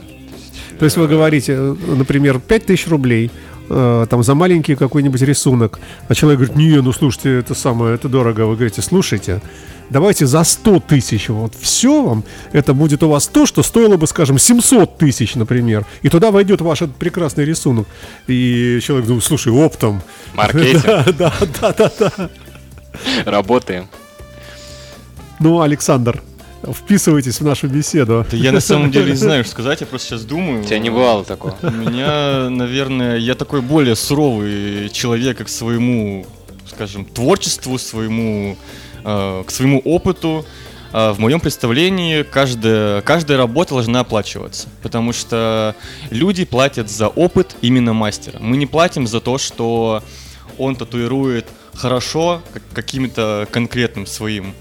[0.77, 3.31] То есть вы э, говорите, э, например, 5000 рублей,
[3.67, 8.09] э, там за маленький какой-нибудь рисунок, а человек говорит, не, ну слушайте, это самое, это
[8.09, 8.41] дорого.
[8.41, 9.41] Вы говорите, слушайте,
[9.89, 14.05] давайте за 100 тысяч, вот все вам, это будет у вас то, что стоило бы,
[14.05, 17.87] скажем, 700 тысяч, например, и туда войдет ваш этот прекрасный рисунок.
[18.27, 20.03] И человек думает, слушай, оптом.
[20.35, 20.83] Маркетинг.
[21.17, 22.29] Да, да, да, да, да.
[23.25, 23.87] Работаем.
[25.39, 26.21] Ну, Александр,
[26.71, 28.25] вписывайтесь в нашу беседу.
[28.29, 30.61] Да я на самом деле не знаю, что сказать, я просто сейчас думаю.
[30.61, 31.55] У тебя не бывало такого.
[31.61, 36.25] У меня, наверное, я такой более суровый человек к своему,
[36.69, 38.57] скажем, творчеству, своему,
[39.03, 40.45] э, к своему опыту.
[40.95, 45.75] А в моем представлении каждая, каждая работа должна оплачиваться, потому что
[46.11, 48.37] люди платят за опыт именно мастера.
[48.39, 50.03] Мы не платим за то, что
[50.59, 54.53] он татуирует хорошо как- каким-то конкретным своим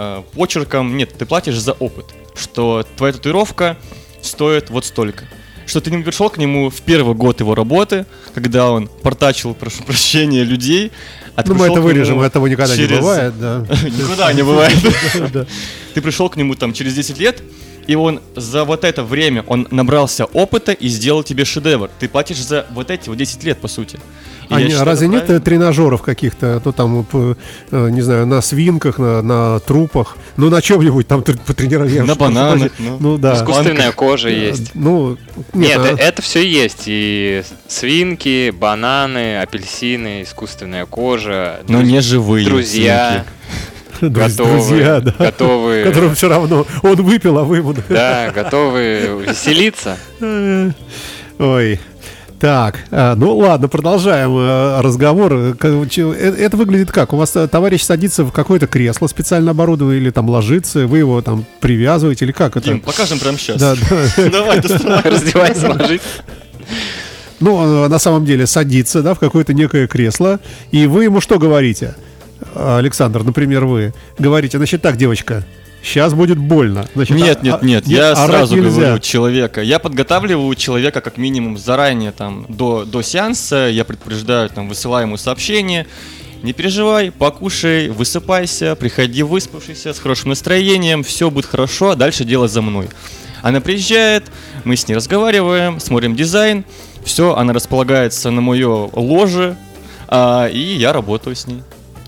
[0.00, 0.96] э, почерком.
[0.96, 3.76] Нет, ты платишь за опыт, что твоя татуировка
[4.22, 5.24] стоит вот столько
[5.70, 9.84] что ты не пришел к нему в первый год его работы, когда он портачил, прошу
[9.84, 10.90] прощения, людей.
[11.36, 13.64] а Ну, мы это вырежем, нему этого никогда не через- бывает, да.
[13.84, 14.76] Никуда не бывает.
[15.94, 17.40] Ты пришел к нему там через 10 лет,
[17.86, 21.88] И он за вот это время, он набрался опыта и сделал тебе шедевр.
[22.00, 23.98] Ты платишь за вот эти вот 10 лет, по сути.
[24.50, 25.40] А не- считаю, разве нет правильно.
[25.42, 27.34] э, тренажеров каких-то, то там, э,
[27.70, 32.04] э, не знаю, на свинках, на, на трупах, ну на чем-нибудь там тр- потренировать?
[32.04, 32.96] На бананах, ну.
[33.00, 33.34] Ну да.
[33.36, 34.72] Искусственная кожа есть.
[34.74, 35.16] Ну,
[35.54, 36.82] Нет, нет, а- это все есть.
[36.86, 41.60] И свинки, бананы, апельсины, искусственная кожа.
[41.68, 42.44] Но друз- не живые.
[42.44, 43.24] Друзья,
[44.00, 45.14] друз- готовы, друзья, да.
[45.18, 47.74] готовы, Которым все равно он выпил, а вы ему...
[47.88, 49.96] да, готовы веселиться.
[51.38, 51.80] Ой.
[52.40, 55.30] Так, а, ну ладно, продолжаем э, разговор.
[55.34, 57.12] Э, э, Это выглядит как?
[57.12, 61.20] У вас э, товарищ садится в какое-то кресло специально оборудованное или там ложится, вы его
[61.20, 62.64] там привязываете или как это?
[62.70, 63.60] Дим, покажем прямо сейчас.
[63.60, 64.30] Да, да.
[64.32, 65.02] Давай, доставай.
[65.04, 66.00] Раздевайся, ложись.
[67.40, 71.38] Ну, э, на самом деле садится, да, в какое-то некое кресло, и вы ему что
[71.38, 71.94] говорите?
[72.54, 75.44] Александр, например, вы говорите, значит, так, девочка,
[75.82, 76.86] сейчас будет больно.
[76.94, 78.80] Значит, Нет, а- нет, а- нет, я сразу нельзя.
[78.80, 79.62] говорю человека.
[79.62, 85.16] Я подготавливаю человека как минимум заранее, там, до, до сеанса, я предупреждаю, там, высылаю ему
[85.16, 85.86] сообщение.
[86.42, 92.48] Не переживай, покушай, высыпайся, приходи выспавшийся, с хорошим настроением, все будет хорошо, а дальше дело
[92.48, 92.88] за мной.
[93.42, 94.24] Она приезжает,
[94.64, 96.64] мы с ней разговариваем, смотрим дизайн,
[97.04, 99.56] все, она располагается на мое ложе,
[100.08, 101.62] а, и я работаю с ней.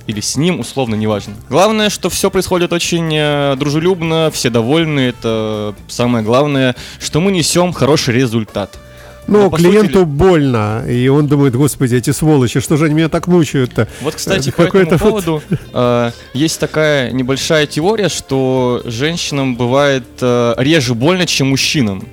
[0.06, 1.34] Или с ним, условно, неважно.
[1.48, 7.72] Главное, что все происходит очень э, дружелюбно, все довольны, это самое главное, что мы несем
[7.72, 8.78] хороший результат.
[9.28, 12.94] Ну, Ну, по клиенту сути- больно, и он думает, господи, эти сволочи, что же они
[12.94, 13.86] меня так мучают-то?
[14.00, 20.54] Вот, кстати, Это по этому поводу э, есть такая небольшая теория, что женщинам бывает э,
[20.58, 22.04] реже больно, чем мужчинам.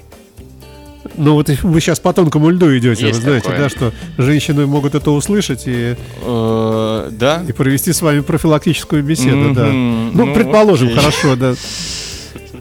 [1.20, 3.60] Ну, вот вы сейчас по тонкому льду идете, Есть вы знаете, такое.
[3.64, 7.44] да, что женщины могут это услышать и, Э, да?
[7.48, 9.66] и провести с вами профилактическую беседу, да.
[9.66, 10.98] Мгм, Ну, предположим, окей.
[11.00, 11.54] хорошо, да.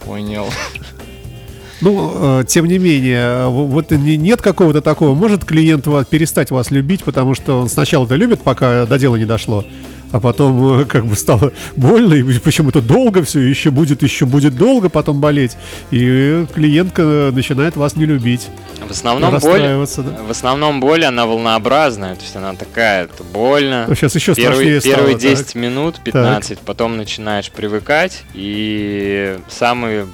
[0.05, 0.47] Понял.
[1.81, 5.15] Ну, э, тем не менее, вот не- нет какого-то такого.
[5.15, 9.25] Может клиент вас, перестать вас любить, потому что он сначала-то любит, пока до дела не
[9.27, 9.65] дошло,
[10.13, 14.57] а потом э, как бы стало больно, и почему-то долго все, еще будет, еще будет
[14.57, 15.57] долго потом болеть,
[15.91, 18.49] и клиентка начинает вас не любить,
[18.87, 19.61] В основном боль.
[19.61, 19.77] Да.
[20.27, 23.87] в основном боль, она волнообразная, то есть она такая, это больно.
[23.95, 24.95] Сейчас еще Первые, стало.
[24.97, 25.23] первые так.
[25.23, 30.09] 10 минут, 15, потом начинаешь привыкать, и самым м,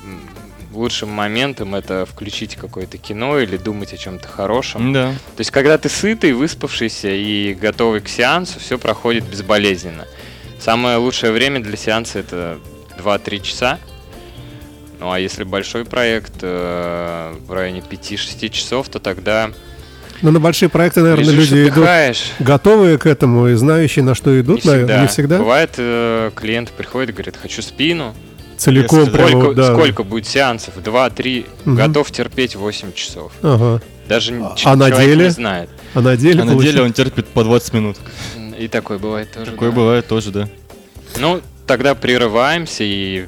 [0.79, 4.93] лучшим моментом это включить какое-то кино или думать о чем-то хорошем.
[4.93, 5.11] Да.
[5.11, 10.07] То есть, когда ты сытый, выспавшийся и готовый к сеансу, все проходит безболезненно.
[10.61, 12.59] Самое лучшее время для сеанса это
[12.99, 13.79] 2-3 часа.
[15.01, 19.51] Ну а если большой проект э, в районе 5-6 часов, то тогда
[20.23, 22.33] Но на большие проекты, наверное, лежишь, люди идут отдыхаешь.
[22.39, 25.39] готовые к этому и знающие, на что Не идут, наверное, не всегда.
[25.39, 28.15] Бывает, э, клиент приходит и говорит, хочу спину.
[28.57, 29.75] Целиком Если- прямо, Сколько, да.
[29.75, 30.75] сколько будет сеансов?
[30.79, 31.47] 2-3.
[31.64, 31.77] Мгм.
[31.77, 33.33] Готов терпеть 8 часов.
[33.43, 33.81] Ага.
[34.09, 35.25] Даже А- а на деле?
[35.25, 35.71] не знает.
[35.95, 37.97] А на деле, А на деле он терпит по 20 минут.
[38.59, 39.51] И такое бывает тоже.
[39.51, 39.77] Такое да.
[39.77, 40.49] бывает тоже, да.
[41.19, 43.27] Ну, тогда прерываемся и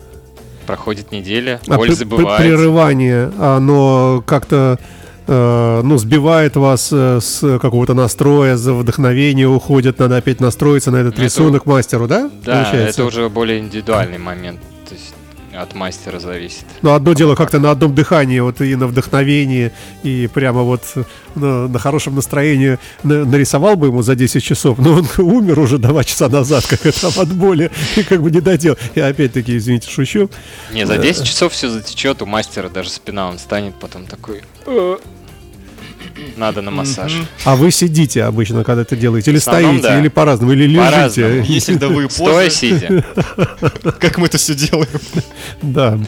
[0.67, 2.43] проходит неделя, А боль при- при- забывается.
[2.43, 4.79] прерывание, оно как-то
[5.29, 10.99] э, ну, сбивает вас э, с какого-то настроя, за вдохновение уходит, надо опять настроиться на
[10.99, 12.31] этот Это- рисунок мастеру, да?
[12.45, 13.01] Да, Получается?
[13.03, 14.61] это уже более индивидуальный момент.
[15.57, 16.65] От мастера зависит.
[16.83, 20.83] Ну, одно дело как-то на одном дыхании, вот и на вдохновении, и прямо вот
[21.35, 25.79] на, на хорошем настроении на- нарисовал бы ему за 10 часов, но он умер уже
[25.79, 28.77] два часа назад, как это от боли, и как бы не доделал.
[28.95, 30.31] И опять-таки, извините, шучу.
[30.73, 34.43] Не, за 10 часов все затечет, у мастера даже спина, он станет потом такой...
[36.19, 37.13] «Э, Надо на массаж.
[37.45, 39.31] А вы сидите обычно, когда это делаете?
[39.31, 40.01] Или основном, стоите, да.
[40.01, 40.91] или по-разному, или лежите?
[40.91, 41.43] По-разному.
[41.45, 43.05] Есть рядовые Стоя, позы, сидя.
[43.99, 44.89] как мы это все делаем.
[45.63, 45.99] Да.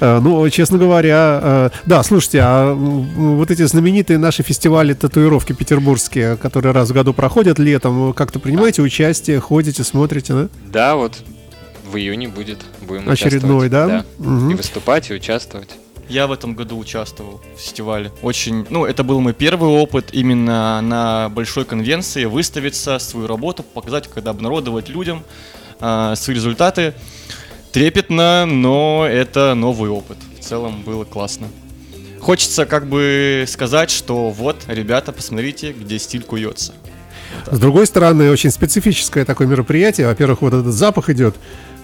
[0.00, 6.36] Э, Ну, честно говоря, э, да, слушайте, а вот эти знаменитые наши фестивали татуировки петербургские,
[6.36, 10.48] которые раз в году проходят летом, вы как-то принимаете участие, ходите, смотрите, да?
[10.72, 11.18] Да, вот
[11.90, 12.58] в июне будет.
[12.80, 14.06] Будем Очередной, участвовать.
[14.18, 14.24] да?
[14.30, 14.50] Мгм.
[14.50, 15.68] И выступать, и участвовать.
[16.08, 18.12] Я в этом году участвовал в фестивале.
[18.22, 24.08] Очень, ну, это был мой первый опыт именно на большой конвенции выставиться, свою работу, показать,
[24.08, 25.22] когда обнародовать людям
[25.80, 26.94] а, свои результаты.
[27.72, 30.18] Трепетно, но это новый опыт.
[30.38, 31.48] В целом было классно.
[32.20, 36.72] Хочется как бы сказать, что вот, ребята, посмотрите, где стиль куется.
[37.50, 40.06] С другой стороны, очень специфическое такое мероприятие.
[40.06, 41.34] Во-первых, вот этот запах идет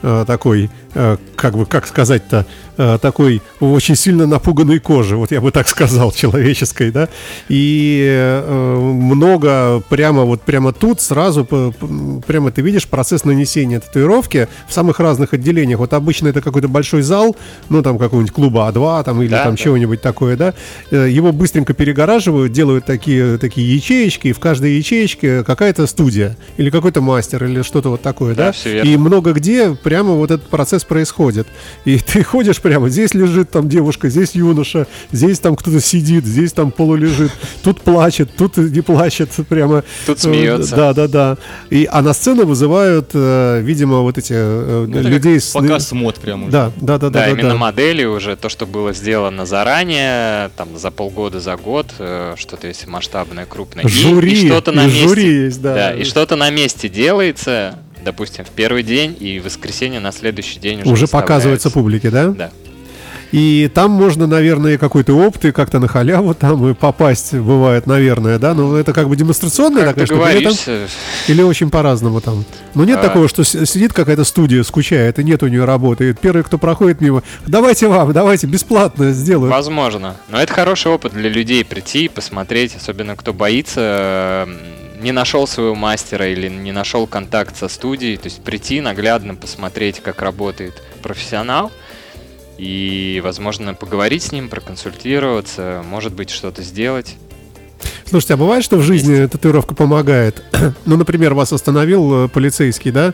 [0.02, 5.40] э, такой, э, как бы, как сказать-то, э, такой очень сильно напуганной кожи, вот я
[5.40, 7.08] бы так сказал, человеческой, да,
[7.48, 15.00] и много прямо вот прямо тут сразу, прямо ты видишь процесс нанесения татуировки в самых
[15.00, 15.80] разных отделениях.
[15.80, 17.36] Вот обычно это какой-то большой зал,
[17.68, 19.56] ну там какого-нибудь клуба А2 там или Да, там да.
[19.56, 20.54] чего-нибудь такое, да,
[20.90, 27.00] его быстренько перегораживают, делают такие, такие ячеечки, и в каждой ячеечке какая-то студия или какой-то
[27.00, 28.88] мастер или что-то вот такое, да, Да, всё верно.
[28.88, 31.46] и много где прямо вот этот процесс происходит.
[31.84, 36.52] И ты ходишь прямо, здесь лежит там девушка, здесь юноша, здесь там кто-то сидит, здесь
[36.52, 37.30] там полулежит,
[37.62, 39.84] тут плачет, тут не плачет, прямо.
[40.06, 40.76] Тут э, смеется.
[40.76, 41.36] Да, да, да.
[41.70, 45.52] И, а на сцену вызывают, э, видимо, вот эти э, Ну, людей с...
[45.52, 46.52] показ мод прям уже.
[46.52, 47.54] Да, да, да, да, Да, да, именно да.
[47.56, 51.86] модели уже, то, что было сделано заранее, там, за полгода, за год,
[52.36, 53.84] что-то если масштабное, крупное.
[53.84, 55.08] И- Жюри, и, что-то на и месте.
[55.08, 55.74] жюри есть, да.
[55.74, 60.58] Да, и что-то на месте делается, допустим, в первый день, и в воскресенье на следующий
[60.60, 62.28] день уже Уже показывается публике, да?
[62.28, 62.50] Да.
[63.30, 68.38] И там можно, наверное, какой-то опыт и как-то на халяву там и попасть бывает, наверное,
[68.38, 68.54] да?
[68.54, 70.86] Но это как бы демонстрационная Как такая штука, или, там-
[71.28, 72.46] или очень по-разному там.
[72.74, 73.02] Но нет А.
[73.02, 76.08] такого, что сидит какая-то студия, скучает, и нет у нее работы.
[76.08, 79.50] И первый, кто проходит мимо, давайте вам, давайте, бесплатно сделаю.
[79.50, 80.16] Возможно.
[80.30, 84.48] Но это хороший опыт для людей прийти, посмотреть, особенно кто боится,
[85.00, 88.16] не нашел своего мастера или не нашел контакт со студией.
[88.16, 91.70] То есть прийти наглядно посмотреть, как работает профессионал.
[92.58, 97.16] И, возможно, поговорить с ним, проконсультироваться, может быть, что-то сделать.
[98.08, 100.42] Слушайте, а бывает, что в жизни татуировка помогает?
[100.86, 103.12] ну, например, вас остановил э, полицейский, да?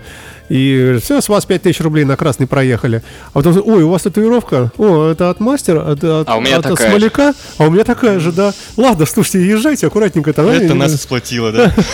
[0.48, 3.02] И все, с вас 5000 рублей на красный проехали.
[3.32, 4.70] А потом, ой, у вас татуировка?
[4.76, 5.92] О, это от мастера?
[5.92, 6.90] Это от, А у меня от такая же.
[6.92, 7.34] смоляка?
[7.58, 8.52] А у меня такая же, да.
[8.76, 10.32] Ладно, слушайте, езжайте аккуратненько.
[10.32, 11.74] Там, Это э, нас сплотило, да?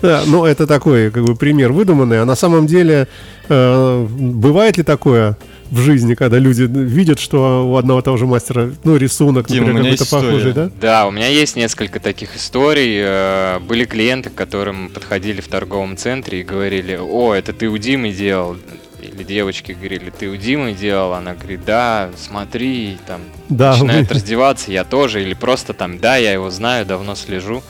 [0.00, 3.08] Да, ну это такой как бы пример выдуманный, а на самом деле
[3.48, 5.36] э, бывает ли такое
[5.70, 9.68] в жизни, когда люди видят, что у одного и того же мастера, ну рисунок, Дима,
[9.68, 10.70] например, какой-то похожий, да?
[10.80, 12.98] Да, у меня есть несколько таких историй.
[13.00, 17.76] Э, Были клиенты, к которым подходили в торговом центре и говорили, о, это ты у
[17.78, 18.56] Димы делал.
[19.00, 21.12] Или девочки говорили, ты у Димы делал.
[21.14, 25.22] Она говорит, да, смотри, и там Да, начинает вы- раздеваться, я тоже.
[25.22, 27.62] Или просто там, да, я его знаю, давно слежу.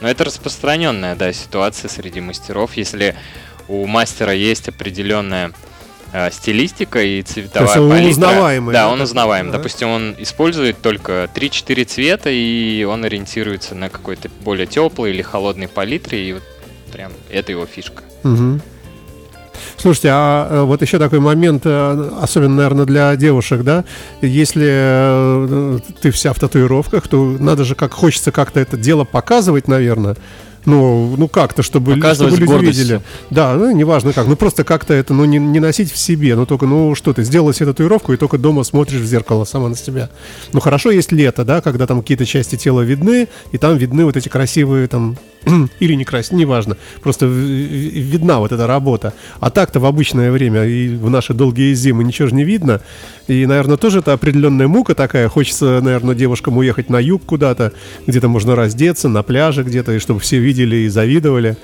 [0.00, 2.74] Но это распространенная, да, ситуация среди мастеров.
[2.76, 3.14] Если
[3.68, 5.50] у мастера есть определенная
[6.12, 8.10] э, стилистика и цветовая есть он палитра.
[8.10, 9.46] узнаваемый, да, Да, он узнаваем.
[9.50, 9.58] да?
[9.58, 15.68] Допустим, он использует только 3-4 цвета, и он ориентируется на какой-то более теплый или холодной
[15.68, 16.42] палитре, и вот
[16.92, 18.02] прям это его фишка.
[18.22, 18.60] Мгм.
[19.78, 23.84] Слушайте, а э, вот еще такой момент, э, особенно, наверное, для девушек, да?
[24.20, 30.16] Если ты вся в татуировках, то надо же, как хочется как-то это дело показывать, наверное.
[30.66, 32.84] Ну, ну как-то, чтобы, чтобы люди гордостью.
[32.84, 33.00] видели.
[33.30, 34.26] Да, ну неважно как.
[34.26, 36.34] Ну просто как-то это, ну не, не носить в себе.
[36.34, 39.68] Ну только, ну что ты, сделала себе татуировку и только дома смотришь в зеркало сама
[39.68, 40.10] на себя.
[40.52, 44.16] Ну хорошо, есть лето, да, когда там какие-то части тела видны, и там видны вот
[44.16, 45.16] эти красивые там
[45.80, 46.76] или не красивые, неважно.
[47.00, 49.12] Просто видна вот эта работа.
[49.38, 52.80] А так-то в обычное время и в наши долгие зимы ничего же не видно.
[53.28, 55.28] И, наверное, тоже это определенная мука такая.
[55.28, 57.72] Хочется, наверное, девушкам уехать на юг куда-то,
[58.06, 61.56] где-то можно раздеться, на пляже где-то, и чтобы все видели и завидовали.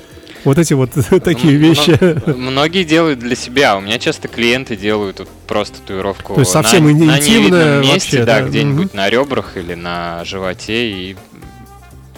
[0.45, 0.91] Вот эти вот
[1.25, 1.97] такие вещи.
[2.27, 3.77] мно- Многие делают для себя.
[3.77, 7.41] У меня часто клиенты делают вот просто татуировку То есть совсем на, ин- на интимное
[7.79, 8.49] невидном месте, вообще, да, да?
[8.49, 11.17] где-нибудь на ребрах или на животе, и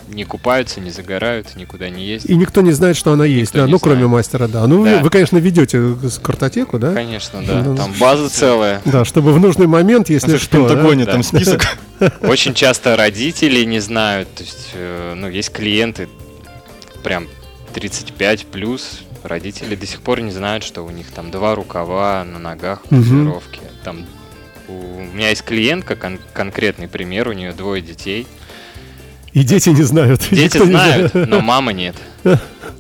[0.08, 2.30] не купаются, не загорают, никуда не ездят.
[2.30, 4.12] И никто не знает, что она есть, Никто да, ну, кроме знает.
[4.12, 4.66] мастера, да.
[4.66, 4.98] Ну, Вы, Да.
[5.00, 6.94] вы, конечно, ведете картотеку, да?
[6.94, 7.62] Конечно, да.
[7.62, 8.80] Ну, Там база целая.
[8.84, 10.68] Да, чтобы в нужный момент, если в что, да?
[10.68, 11.12] Пентагоне Да.
[11.12, 11.62] там список.
[12.20, 14.32] Очень часто родители не знают.
[14.34, 16.08] То есть, э, ну, есть клиенты
[17.04, 17.28] прям
[17.74, 19.00] 35 плюс.
[19.22, 23.60] Родители до сих пор не знают, что у них там два рукава на ногах татуировки.
[23.84, 24.04] Там
[24.68, 24.72] у
[25.14, 28.26] меня есть клиентка, кон- конкретный пример, у нее двое детей.
[29.32, 30.26] И дети не знают.
[30.30, 31.28] Дети знают, знает.
[31.28, 31.96] но мама нет.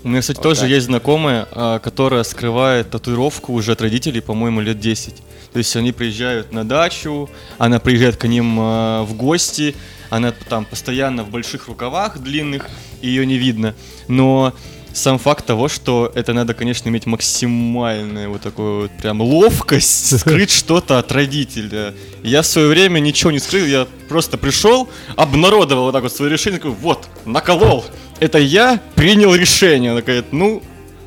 [0.04, 0.70] У меня, кстати, Вот тоже так.
[0.70, 5.16] есть знакомая, а, которая скрывает татуировку уже от родителей, по-моему, лет 10.
[5.52, 9.74] То есть они приезжают на дачу, она приезжает к ним а, в гости,
[10.16, 12.68] она там постоянно в больших рукавах длинных,
[13.02, 13.74] и ее не видно.
[14.06, 14.54] Но
[14.92, 20.52] сам факт того, что это надо, конечно, иметь максимальную вот такую вот прям ловкость, скрыть
[20.52, 21.94] что-то от родителя.
[22.22, 26.30] Я в свое время ничего не скрыл, я просто пришел, обнародовал вот так вот свое
[26.30, 27.84] решение, такой, вот, наколол.
[28.20, 29.90] Это я принял решение.
[29.90, 30.62] Она говорит, ну,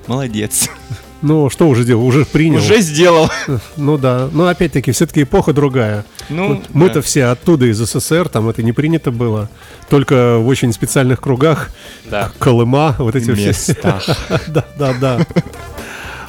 [0.08, 0.70] молодец.
[1.22, 2.06] Ну, что уже делал?
[2.06, 2.60] Уже принял.
[2.60, 3.30] Уже сделал.
[3.78, 4.30] Ну да.
[4.32, 6.06] Но опять-таки, все-таки эпоха другая.
[6.30, 7.02] Ну, Вот Мы-то да.
[7.02, 9.50] все оттуда, из СССР, там это не принято было.
[9.90, 11.70] Только в очень специальных кругах.
[12.10, 12.32] Да.
[12.40, 13.48] Колыма, вот эти все.
[13.48, 14.04] местах.
[14.48, 15.26] Да, да, да.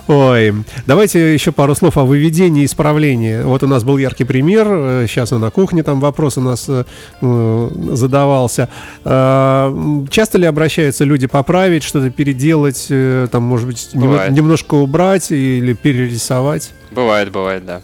[0.08, 0.54] Ой,
[0.86, 3.42] давайте еще пару слов о выведении и исправлении.
[3.42, 4.66] Вот у нас был яркий пример.
[5.06, 6.84] Сейчас на кухне там вопрос у нас э,
[7.20, 8.70] э, задавался.
[9.04, 14.32] М, Часто ли обращаются люди поправить, что-то переделать, э, там, может быть, Бывает.
[14.32, 16.70] немножко убрать или перерисовать?
[16.90, 17.82] Бывает, бывает, да.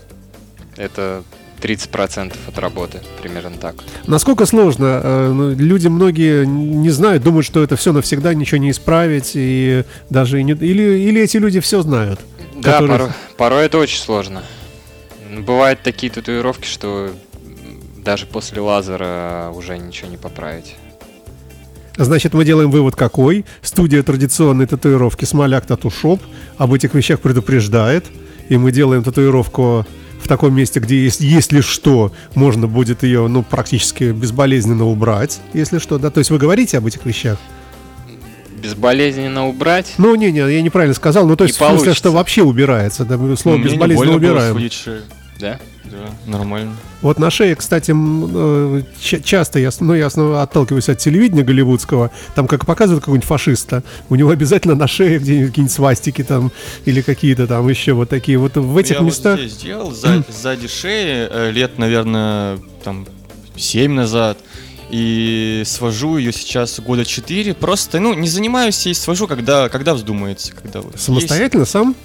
[0.78, 1.22] Это
[1.64, 3.76] 30% от работы, примерно так.
[4.06, 5.00] Насколько сложно?
[5.02, 9.84] Э, ну, Люди многие не знают, думают, что это все навсегда, ничего не исправить, и
[10.10, 12.20] даже не- или, или эти люди все знают.
[12.56, 14.42] Да, Которые- порой, порой это очень сложно.
[15.38, 17.10] Бывают такие татуировки, что
[18.04, 20.76] даже после лазера уже ничего не поправить.
[21.96, 23.44] Значит, мы делаем вывод какой?
[23.62, 26.20] Студия традиционной татуировки Смоляк Тату Шоп
[26.58, 28.04] об этих вещах предупреждает.
[28.48, 29.86] И мы делаем татуировку
[30.24, 35.78] в таком месте, где есть, если что, можно будет ее, ну, практически безболезненно убрать, если
[35.78, 36.10] что, да?
[36.10, 37.38] То есть вы говорите об этих вещах?
[38.62, 39.94] Безболезненно убрать?
[39.98, 41.94] Ну, не, не, я неправильно сказал, ну, то Не есть в смысле, получится.
[41.98, 44.70] что вообще убирается, да, слово Ну, мне не безболезненно больно было убираем.
[44.70, 45.02] шею.
[45.38, 45.58] Да?
[45.84, 46.76] Да, нормально.
[47.02, 52.46] Вот на шее, кстати, э, ча- часто я, ну, я отталкиваюсь от телевидения голливудского, там
[52.46, 56.52] как показывают какого-нибудь фашиста, у него обязательно на шее где-нибудь какие-нибудь свастики там
[56.86, 59.38] или какие-то там еще вот такие вот в этих я местах.
[59.38, 63.06] вот здесь делал, за- сзади шеи, э, лет, наверное, там
[63.56, 64.38] 7 назад.
[64.90, 67.54] И свожу ее сейчас года 4.
[67.54, 70.52] Просто, ну, не занимаюсь ей, свожу, когда, когда вздумается.
[70.54, 71.04] Когда вот есть.
[71.04, 71.96] Самостоятельно сам?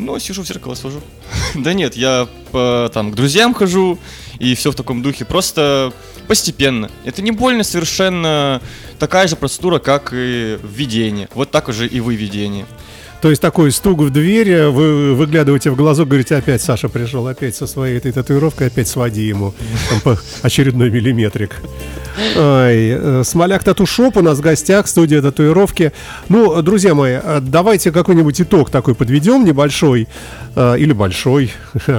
[0.00, 1.00] Ну, сижу в зеркало, свожу.
[1.54, 3.98] да нет, я там к друзьям хожу,
[4.38, 5.24] и все в таком духе.
[5.24, 5.92] Просто
[6.26, 6.90] постепенно.
[7.04, 8.62] Это не больно совершенно
[8.98, 11.28] такая же процедура, как и введение.
[11.34, 12.66] Вот так уже и выведение.
[13.20, 17.26] То есть такой стук в дверь, э, вы выглядываете в глазок, говорите, опять Саша пришел,
[17.26, 19.52] опять со своей этой татуировкой, опять своди ему
[19.90, 21.60] там, по очередной миллиметрик.
[22.36, 25.92] Ай, э, Смоляк Тату Шоп у нас в гостях, студия татуировки.
[26.28, 30.06] Ну, друзья мои, э, давайте какой-нибудь итог такой подведем, небольшой
[30.54, 31.52] э, или большой.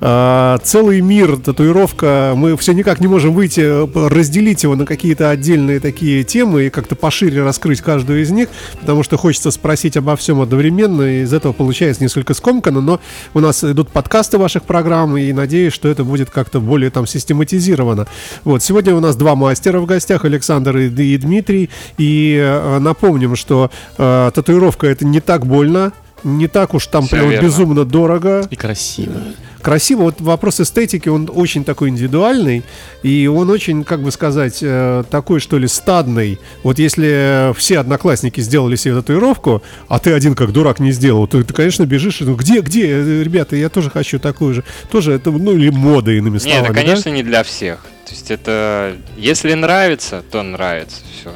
[0.00, 3.60] Целый мир татуировка, мы все никак не можем выйти,
[4.08, 8.48] разделить его на какие-то отдельные такие темы и как-то пошире раскрыть каждую из них,
[8.80, 13.00] потому что хочется спросить обо всем одновременно, и из этого получается несколько скомканно, но
[13.34, 18.08] у нас идут подкасты ваших программ, и надеюсь, что это будет как-то более там систематизировано.
[18.44, 23.36] Вот, сегодня у нас два мастера в гостях, Александр и, и Дмитрий, и э, напомним,
[23.36, 25.92] что э, татуировка это не так больно,
[26.24, 27.44] не так уж там прям верно.
[27.44, 28.46] безумно дорого.
[28.50, 29.14] И красиво.
[29.62, 30.02] Красиво.
[30.02, 32.62] Вот вопрос эстетики, он очень такой индивидуальный,
[33.02, 36.38] и он очень, как бы сказать, э, такой, что ли, стадный.
[36.62, 41.42] Вот если все одноклассники сделали себе татуировку, а ты один как дурак не сделал, то
[41.42, 44.64] ты, конечно, бежишь, и, ну, где, где, э, ребята, я тоже хочу такую же.
[44.90, 46.80] Тоже это, ну, или мода, иными словами, это, да?
[46.80, 47.80] конечно, не для всех.
[48.06, 48.96] То есть это...
[49.16, 50.96] Если нравится, то нравится.
[51.20, 51.32] Все.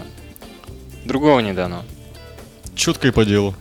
[1.04, 1.84] Другого не дано.
[2.74, 3.54] Четко и по делу.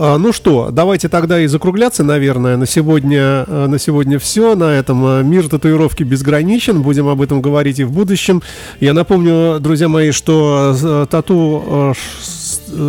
[0.00, 2.56] А, ну что, давайте тогда и закругляться, наверное.
[2.56, 4.54] На сегодня, э, на сегодня все.
[4.54, 6.82] На этом э, мир татуировки безграничен.
[6.82, 8.40] Будем об этом говорить и в будущем.
[8.78, 11.94] Я напомню, друзья мои, что э, тату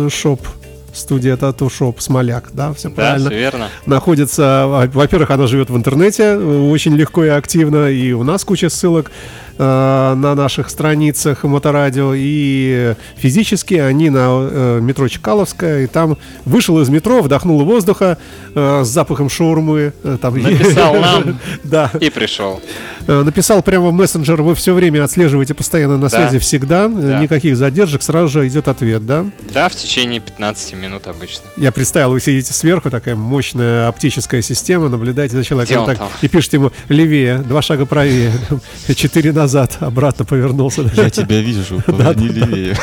[0.08, 0.40] шоп
[0.92, 3.68] студия тату шоп Смоляк, да, все Да, правильно все верно.
[3.86, 9.10] находится, во-первых, она живет в интернете очень легко и активно, и у нас куча ссылок
[9.60, 16.80] э, на наших страницах Моторадио, и физически они на э, метро Чкаловская, и там вышел
[16.80, 18.16] из метро, вдохнул воздуха
[18.54, 19.92] э, с запахом шаурмы.
[20.02, 21.38] э, там, Написал нам.
[21.64, 22.60] Да, И пришел.
[23.06, 26.16] Э, написал прямо в мессенджер, вы все время отслеживаете постоянно на Да.
[26.16, 27.18] связи всегда, э, Да.
[27.20, 29.26] никаких задержек, сразу же идет ответ, да?
[29.52, 31.44] Да, в течение 15 минут обычно.
[31.56, 36.56] Я представил, вы сидите сверху, такая мощная оптическая система, наблюдаете за человеком так, и пишете
[36.56, 38.32] ему левее, два шага правее,
[38.96, 40.82] четыре назад, обратно повернулся.
[40.94, 42.76] Я тебя вижу, поверни левее.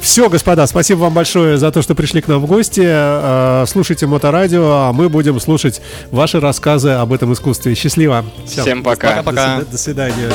[0.00, 2.82] Все, господа, спасибо вам большое за то, что пришли к нам в гости.
[2.84, 5.80] Э, Слушайте Моторадио, а мы будем слушать
[6.10, 7.74] ваши рассказы об этом искусстве.
[7.74, 8.24] Счастливо.
[8.46, 9.22] Всем пока.
[9.22, 9.62] Пока-пока.
[9.70, 10.30] До свидания.